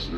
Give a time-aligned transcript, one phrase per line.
[0.00, 0.08] In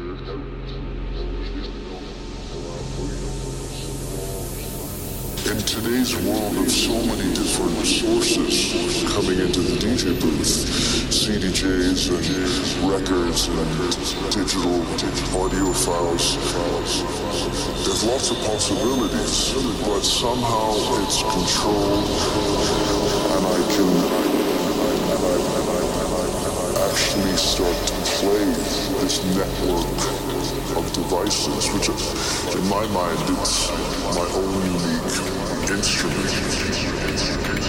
[5.67, 10.71] today's world of so many different sources coming into the DJ booth,
[11.11, 13.91] CDJs and records and
[14.31, 14.87] digital
[15.43, 16.37] audio files,
[17.85, 19.53] there's lots of possibilities,
[19.83, 22.07] but somehow it's controlled
[23.35, 23.91] and I can
[25.11, 28.45] and I, and I, and I, actually start play
[29.03, 29.99] this network
[30.79, 31.89] of devices, which
[32.55, 33.69] in my mind it's
[34.15, 37.62] my own unique instrument.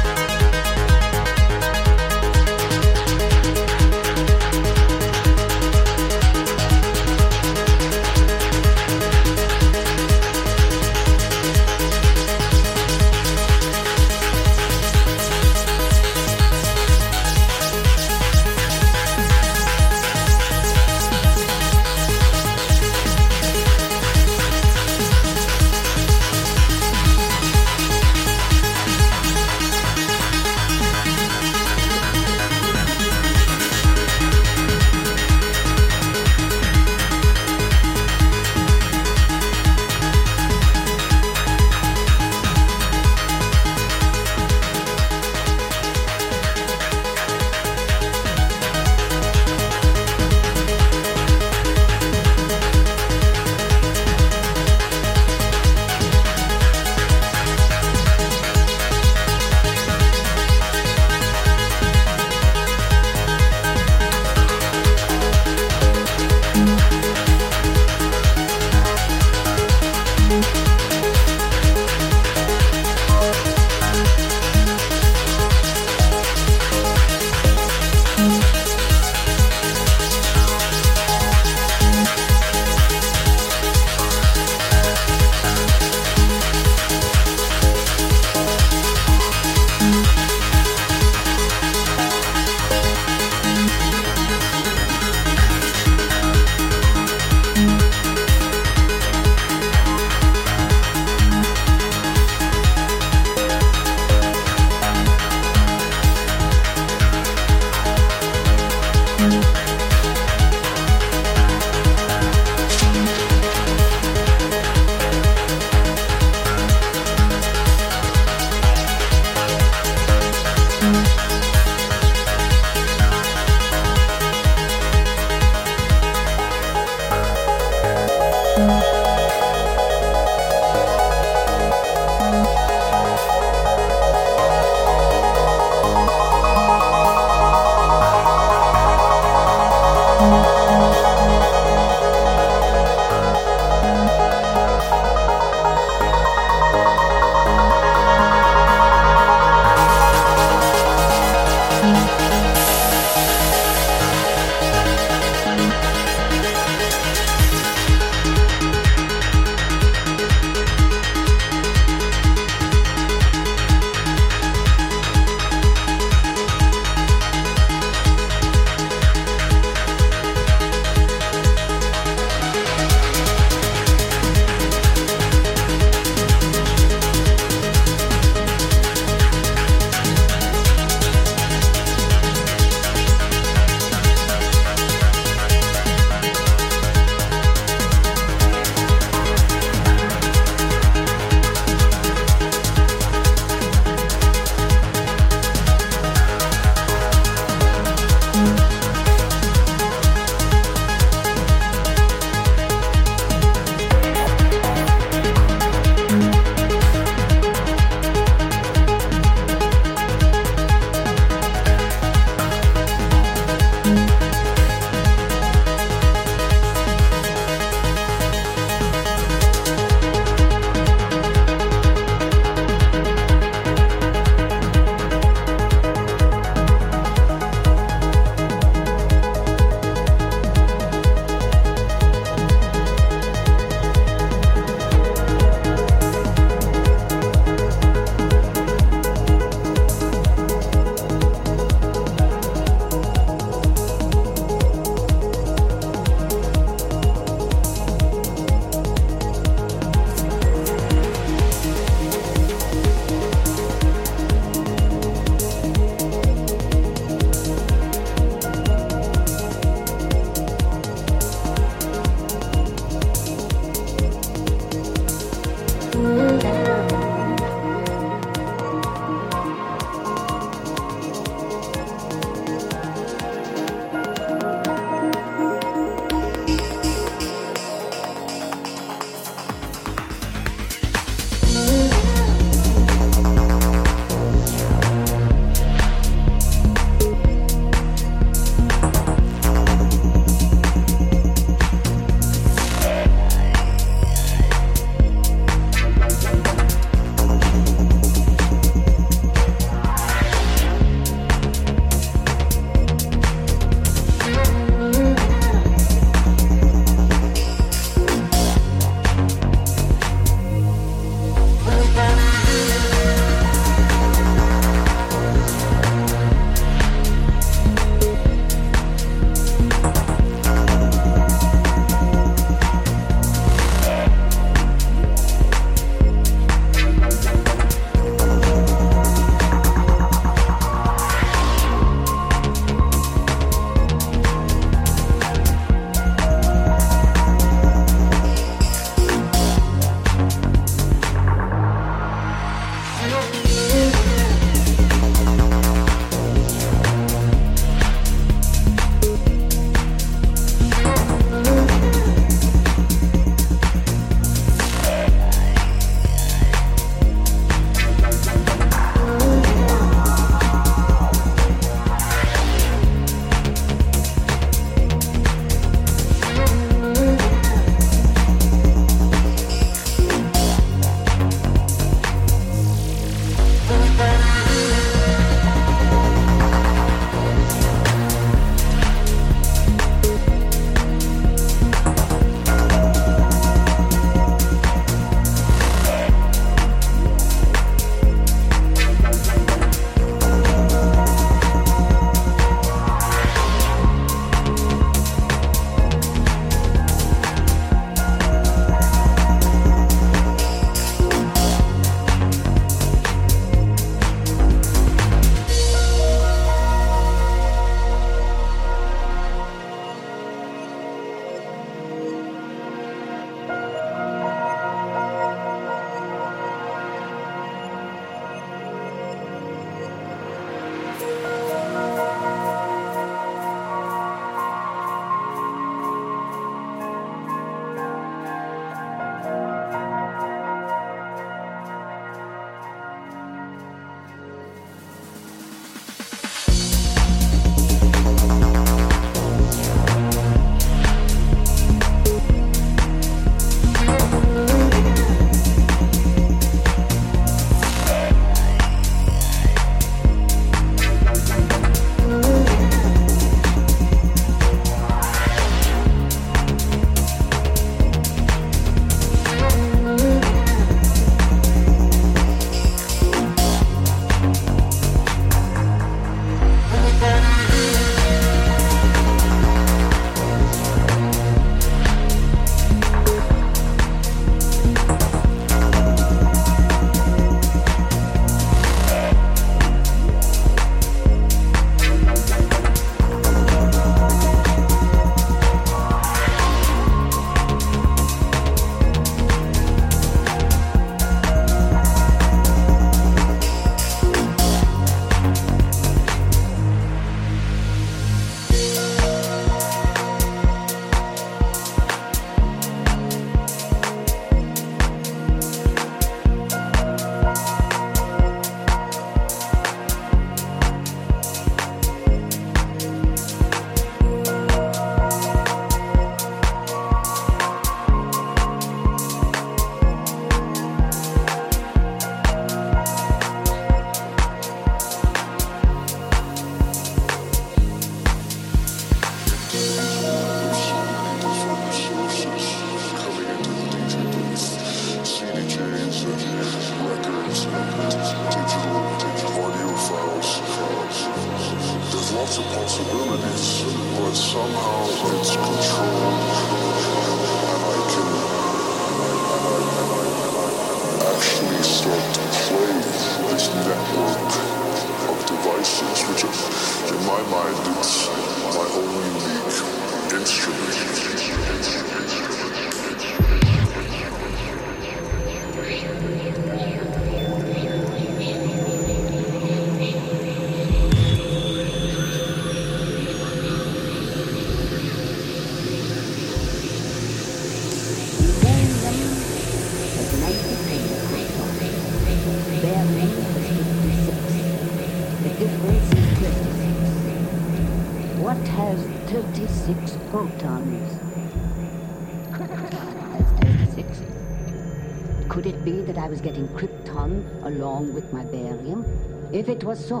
[597.48, 598.84] Along with my barium?
[599.32, 600.00] If it was so,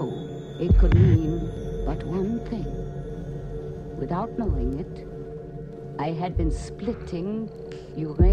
[0.60, 1.50] it could mean
[1.84, 2.66] but one thing.
[3.98, 5.06] Without knowing it,
[5.98, 7.50] I had been splitting
[7.96, 8.27] uranium